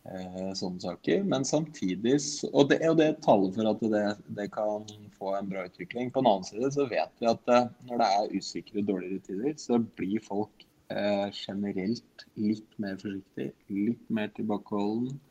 Eh, 0.04 0.50
sånne 0.60 0.84
saker. 0.84 1.22
Men 1.24 1.46
samtidig 1.48 2.18
Og 2.52 2.68
det, 2.68 2.82
og 2.90 2.98
det 3.00 3.22
taler 3.24 3.54
for 3.56 3.70
at 3.70 3.84
det, 3.94 4.04
det, 4.36 4.50
kan 4.52 4.84
få 5.16 5.32
en 5.38 5.48
bra 5.48 5.64
utvikling. 5.70 6.12
På 6.12 6.20
den 6.20 6.32
annen 6.32 6.48
side 6.48 6.72
så 6.76 6.88
vet 6.92 7.24
vi 7.24 7.30
at 7.32 7.52
eh, 7.56 7.70
når 7.88 8.02
det 8.02 8.10
er 8.18 8.36
usikre, 8.36 8.84
dårligere 8.84 9.24
tider, 9.30 9.56
så 9.62 9.80
blir 9.80 10.26
folk 10.26 10.68
eh, 10.92 11.30
generelt 11.32 12.28
litt 12.36 12.80
mer 12.84 13.00
forsiktige, 13.00 13.56
litt 13.72 14.12
mer 14.12 14.32
tilbakeholden, 14.36 15.22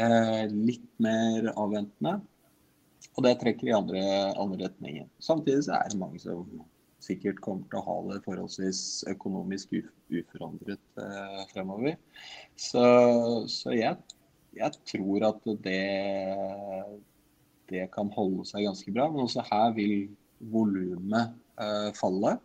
eh, 0.00 0.46
litt 0.48 0.88
mer 1.04 1.52
avventende. 1.52 2.22
Og 3.18 3.24
det 3.26 3.36
trekker 3.42 3.68
i 3.68 3.76
andre, 3.76 4.02
andre 4.38 4.64
retninger. 4.64 5.08
Samtidig 5.20 5.66
så 5.66 5.76
er 5.76 5.92
det 5.92 6.00
mange 6.00 6.20
som 6.22 6.46
sikkert 7.04 7.40
kommer 7.44 7.66
til 7.70 7.80
å 7.80 7.86
ha 7.86 7.96
det 8.10 8.20
forholdsvis 8.26 8.82
økonomisk 9.10 9.74
uforandret 10.12 11.00
eh, 11.00 11.40
fremover. 11.52 11.96
Så, 12.58 12.84
så 13.50 13.74
jeg, 13.76 13.96
jeg, 14.56 14.80
tror 14.92 15.26
at 15.30 15.48
det, 15.64 15.80
det 17.72 17.88
kan 17.94 18.12
holde 18.16 18.46
seg 18.48 18.68
ganske 18.68 18.94
bra. 18.94 19.08
Men 19.12 19.26
også 19.26 19.46
her 19.48 19.74
vil 19.78 19.96
volumet 20.52 21.34
eh, 21.60 21.90
falle. 21.98 22.36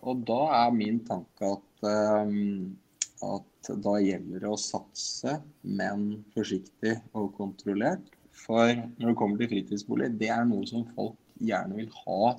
Og 0.00 0.22
da 0.28 0.40
er 0.62 0.76
min 0.76 1.02
tanke 1.08 1.54
at, 1.56 1.88
eh, 1.88 2.36
at 3.30 3.72
da 3.84 3.98
gjelder 4.00 4.44
det 4.44 4.52
å 4.52 4.60
satse, 4.60 5.40
men 5.64 6.24
forsiktig 6.36 6.96
og 7.12 7.32
kontrollert. 7.36 8.16
For 8.40 8.72
når 8.72 9.10
det 9.10 9.18
kommer 9.18 9.40
til 9.40 9.50
fritidsbolig, 9.50 10.14
det 10.20 10.30
er 10.32 10.46
noe 10.48 10.64
som 10.68 10.86
folk 10.94 11.18
gjerne 11.40 11.76
vil 11.76 11.92
ha 12.04 12.34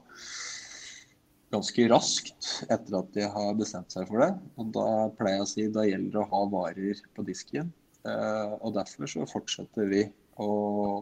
ganske 1.52 1.86
raskt 1.92 2.50
etter 2.72 2.98
at 3.02 3.14
de 3.16 3.28
har 3.34 3.54
bestemt 3.60 3.92
seg 3.94 4.08
for 4.10 4.24
det. 4.24 4.32
Og 4.60 4.72
da 4.76 4.88
pleier 5.18 5.40
jeg 5.40 5.46
å 5.46 5.52
si 5.52 5.68
da 5.74 5.86
gjelder 5.88 6.16
det 6.16 6.22
å 6.24 6.30
ha 6.32 6.42
varer 6.52 7.02
på 7.16 7.26
disken. 7.28 7.72
Eh, 8.08 8.54
og 8.60 8.76
derfor 8.78 9.10
så 9.10 9.28
fortsetter 9.30 9.90
vi 9.92 10.06
å, 10.42 10.52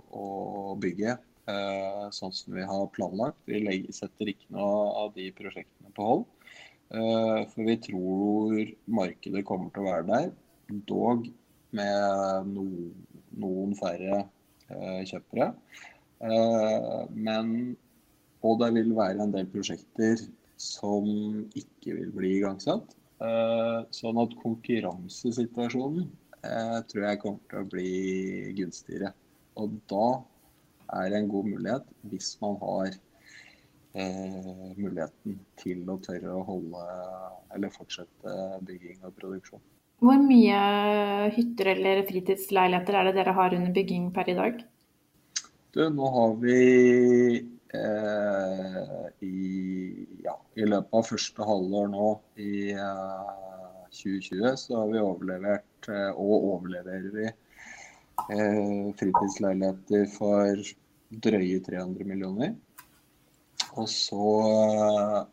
å 0.02 0.26
bygge 0.82 1.14
eh, 1.14 2.08
sånn 2.16 2.34
som 2.36 2.58
vi 2.58 2.66
har 2.68 2.90
planlagt. 2.96 3.40
Vi 3.50 3.62
legger, 3.64 3.96
setter 3.96 4.34
ikke 4.34 4.56
noe 4.56 4.88
av 5.04 5.14
de 5.18 5.30
prosjektene 5.38 5.94
på 5.96 6.08
hold. 6.10 6.26
Eh, 6.90 7.44
for 7.54 7.70
vi 7.70 7.78
tror 7.86 8.74
markedet 8.90 9.46
kommer 9.48 9.74
til 9.74 9.86
å 9.86 9.92
være 9.92 10.10
der, 10.10 10.34
dog 10.90 11.30
med 11.78 12.50
no, 12.50 12.66
noen 13.38 13.78
færre 13.78 14.26
kjøpere. 15.06 15.48
Men 17.14 17.48
og 18.46 18.60
det 18.62 18.70
vil 18.76 18.92
være 18.96 19.24
en 19.24 19.34
del 19.34 19.48
prosjekter 19.52 20.22
som 20.60 21.06
ikke 21.58 21.96
vil 21.96 22.12
bli 22.16 22.34
igangsatt. 22.40 22.96
Eh, 23.20 23.80
sånn 23.96 24.20
at 24.22 24.36
konkurransesituasjonen 24.40 26.06
eh, 26.44 26.78
tror 26.88 27.06
jeg 27.06 27.22
kommer 27.24 27.52
til 27.52 27.62
å 27.62 27.70
bli 27.74 27.92
gunstigere. 28.60 29.12
Og 29.60 29.76
da 29.92 30.08
er 31.00 31.12
det 31.12 31.20
en 31.20 31.32
god 31.32 31.50
mulighet, 31.52 31.90
hvis 32.12 32.32
man 32.44 32.56
har 32.62 32.94
eh, 32.94 34.70
muligheten 34.78 35.40
til 35.60 35.84
å 35.92 36.00
tørre 36.04 36.38
å 36.38 36.46
holde 36.48 36.86
eller 37.56 37.76
fortsette 37.76 38.36
bygging 38.68 39.04
og 39.04 39.16
produksjon. 39.20 39.64
Hvor 40.00 40.20
mye 40.24 40.60
hytter 41.36 41.74
eller 41.74 42.06
fritidsleiligheter 42.08 42.96
er 42.96 43.10
det 43.10 43.18
dere 43.18 43.36
har 43.36 43.56
under 43.56 43.74
bygging 43.76 44.12
per 44.16 44.32
i 44.32 44.38
dag? 44.38 44.62
Du, 45.76 45.82
nå 45.92 46.08
har 46.16 46.38
vi 46.40 46.60
i, 49.22 50.08
ja, 50.24 50.34
i, 50.56 50.66
løpet 50.66 50.96
av 50.98 51.06
første 51.06 51.46
halvår 51.46 51.92
nå 51.94 52.08
i 52.42 52.54
2020 53.94 54.42
eh, 54.42 54.56
så 54.58 54.80
har 54.80 54.88
vi 54.90 55.04
overlevert, 55.04 55.90
eh, 55.90 56.10
og 56.16 56.48
overleverer 56.56 57.12
vi, 57.14 57.30
fritidsleiligheter 59.00 60.10
for 60.12 60.64
drøye 61.10 61.62
300 61.64 62.10
millioner. 62.10 62.56
Og 63.80 63.88
så 63.88 64.26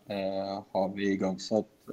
har 0.06 0.92
vi 0.94 1.08
igangsatt 1.16 1.90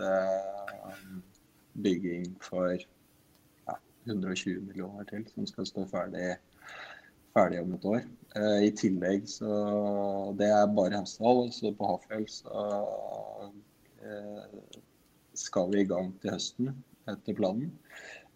bygging 1.73 2.27
for 2.45 2.75
ja, 2.75 3.77
120 4.05 4.62
millioner 4.67 5.07
til, 5.09 5.25
som 5.33 5.47
skal 5.50 5.65
stå 5.71 5.88
ferdig, 5.89 6.35
ferdig 7.34 7.62
om 7.63 7.75
et 7.78 7.90
år. 7.90 8.08
Uh, 8.34 8.60
I 8.66 8.72
tillegg 8.74 9.28
så 9.30 9.52
Det 10.40 10.48
er 10.50 10.72
bare 10.74 10.98
Hemsedal, 10.98 11.46
så 11.54 11.74
på 11.78 11.92
Hafjell 11.92 12.25
så 12.32 12.63
uh, 14.02 14.80
skal 15.38 15.70
vi 15.74 15.84
i 15.84 15.90
gang 15.90 16.12
til 16.22 16.34
høsten 16.34 16.74
etter 17.10 17.38
planen. 17.38 17.72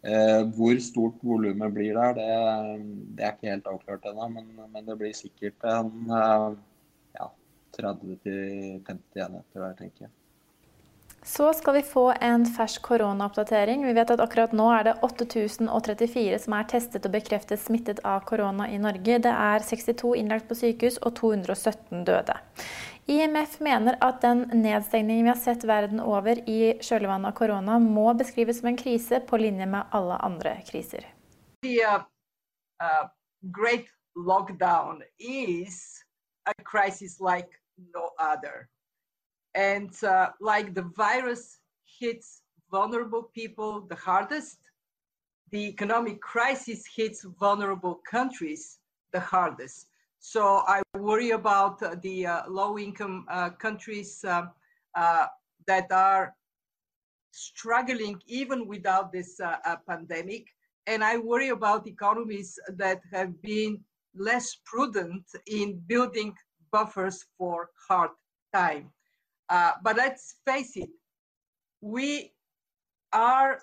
Eh, 0.06 0.44
hvor 0.56 0.78
stort 0.80 1.24
volumet 1.26 1.74
blir 1.74 1.98
der, 1.98 2.14
det, 2.14 2.28
det, 3.18 3.24
er 3.26 3.34
ikke 3.34 3.50
helt 3.50 3.70
avklart 3.72 4.06
ennå. 4.06 4.28
Men, 4.36 4.52
men, 4.74 4.86
det 4.86 4.98
blir 5.00 5.16
sikkert 5.18 5.66
en 5.68 6.14
eh, 6.14 6.46
ja, 7.18 7.28
30-50 7.80 8.86
enheter 9.26 9.64
der, 9.64 9.74
tenker 9.80 10.08
jeg. 10.08 10.14
Så 11.28 11.54
skal 11.54 11.74
vi 11.74 11.82
få 11.84 12.14
en 12.22 12.46
fersk 12.46 12.82
koronaoppdatering. 12.82 13.86
Vi 13.86 13.94
vet 13.94 14.12
at 14.14 14.22
akkurat 14.24 14.54
nå 14.56 14.70
er 14.72 14.86
det 14.88 14.94
8034 15.04 16.38
som 16.40 16.54
er 16.56 16.68
testet 16.72 17.04
og 17.04 17.12
bekreftet 17.12 17.60
smittet 17.60 18.00
av 18.08 18.22
korona 18.30 18.70
i 18.72 18.78
Norge. 18.80 19.18
Det 19.26 19.34
er 19.34 19.66
62 19.68 20.14
innlagt 20.22 20.48
på 20.48 20.56
sykehus 20.56 21.02
og 21.04 21.18
217 21.20 22.06
døde. 22.08 22.38
IMF 23.12 23.58
mener 23.60 24.00
at 24.08 24.22
den 24.24 24.46
nedstengningen 24.54 25.28
vi 25.28 25.34
har 25.34 25.42
sett 25.42 25.68
verden 25.68 26.00
over 26.00 26.40
i 26.48 26.78
kjølvannet 26.80 27.34
av 27.34 27.36
korona, 27.36 27.76
må 27.76 28.08
beskrives 28.16 28.62
som 28.62 28.72
en 28.72 28.80
krise 28.80 29.20
på 29.28 29.42
linje 29.44 29.68
med 29.68 29.92
alle 30.00 30.22
andre 30.24 30.56
kriser. 30.72 31.12
The, 31.68 31.76
uh, 31.84 32.08
uh, 32.80 33.12
great 33.52 33.92
lockdown 34.16 35.04
is 35.20 36.06
a 36.48 36.56
crisis 36.64 37.20
like 37.20 37.52
no 37.76 38.16
other. 38.16 38.70
And 39.58 39.92
uh, 40.04 40.30
like 40.40 40.76
the 40.76 40.84
virus 40.96 41.58
hits 42.00 42.44
vulnerable 42.70 43.24
people 43.34 43.82
the 43.82 43.96
hardest, 43.96 44.60
the 45.50 45.68
economic 45.68 46.22
crisis 46.22 46.86
hits 46.86 47.26
vulnerable 47.40 47.96
countries 48.10 48.78
the 49.14 49.20
hardest. 49.20 49.88
So 50.20 50.64
I 50.68 50.84
worry 50.96 51.32
about 51.32 51.82
uh, 51.82 51.96
the 52.04 52.28
uh, 52.28 52.42
low-income 52.48 53.26
uh, 53.30 53.50
countries 53.52 54.24
uh, 54.24 54.46
uh, 54.96 55.26
that 55.66 55.92
are 55.92 56.36
struggling 57.32 58.22
even 58.28 58.68
without 58.68 59.12
this 59.12 59.40
uh, 59.40 59.58
pandemic. 59.90 60.46
And 60.86 61.04
I 61.04 61.18
worry 61.18 61.50
about 61.50 61.88
economies 61.88 62.60
that 62.76 63.02
have 63.12 63.42
been 63.42 63.80
less 64.16 64.58
prudent 64.66 65.26
in 65.48 65.82
building 65.88 66.36
buffers 66.72 67.26
for 67.38 67.70
hard 67.88 68.12
time. 68.54 68.92
But 69.50 69.96
let's 69.96 70.36
face 70.46 70.76
it, 70.76 70.90
we 71.82 72.34
are 73.14 73.60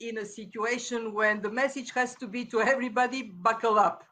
in 0.00 0.18
a 0.18 0.24
situation 0.24 1.14
when 1.14 1.40
the 1.40 1.50
message 1.50 1.92
has 1.92 2.14
to 2.16 2.26
be 2.26 2.44
to 2.44 2.60
everybody 2.60 3.22
buckle 3.22 3.78
up 3.78 4.04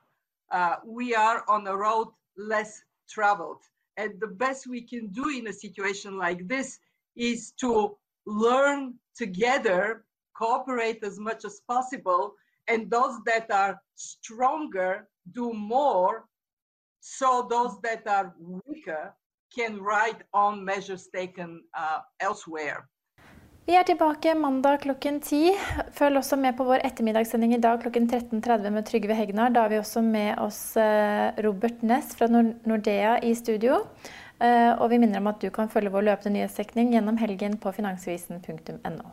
uh, 0.53 0.77
we 0.85 1.15
are 1.15 1.45
on 1.49 1.67
a 1.67 1.77
road 1.77 2.09
less 2.37 2.83
traveled. 3.09 3.63
And 3.97 4.13
the 4.21 4.29
best 4.29 4.67
we 4.67 4.83
can 4.83 5.09
do 5.09 5.29
in 5.29 5.49
a 5.49 5.53
situation 5.53 6.19
like 6.19 6.47
this 6.47 6.79
is 7.17 7.53
to 7.61 7.97
learn 8.27 8.95
together, 9.17 10.05
cooperate 10.37 11.03
as 11.03 11.19
much 11.19 11.45
as 11.45 11.61
possible, 11.69 12.35
and 12.69 12.91
those 12.91 13.19
that 13.27 13.51
are 13.51 13.81
stronger 13.97 15.09
do 15.33 15.53
more, 15.53 16.25
so 17.01 17.47
those 17.51 17.81
that 17.83 18.07
are 18.07 18.35
weaker 18.39 19.15
can 19.55 19.81
ride 19.81 20.25
on 20.33 20.65
measures 20.65 21.11
taken 21.11 21.63
uh, 21.77 22.01
elsewhere. 22.21 22.89
Vi 23.67 23.77
er 23.79 23.85
tilbake 23.87 24.35
mandag 24.35 24.81
klokken 24.83 25.21
ti. 25.23 25.53
Følg 25.95 26.19
også 26.19 26.35
med 26.37 26.57
på 26.59 26.65
vår 26.67 26.83
ettermiddagssending 26.83 27.55
i 27.55 27.61
dag 27.63 27.79
klokken 27.85 28.09
13.30 28.11 28.75
med 28.75 28.89
Trygve 28.89 29.15
Hegnar. 29.15 29.55
Da 29.55 29.63
har 29.63 29.71
vi 29.71 29.79
også 29.79 30.03
med 30.03 30.35
oss 30.43 30.75
eh, 30.77 31.31
Robert 31.47 31.85
Ness 31.87 32.17
fra 32.19 32.27
Nordea 32.27 33.21
i 33.23 33.37
studio. 33.39 33.79
Eh, 34.43 34.73
og 34.75 34.91
vi 34.91 34.99
minner 34.99 35.23
om 35.23 35.31
at 35.31 35.39
du 35.39 35.47
kan 35.55 35.71
følge 35.71 35.95
vår 35.95 36.09
løpende 36.11 36.41
nyhetsdekning 36.41 36.91
gjennom 36.97 37.23
helgen 37.23 37.55
på 37.63 37.71
finansvisen.no. 37.77 39.13